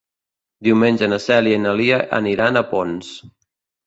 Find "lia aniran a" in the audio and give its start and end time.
1.81-2.65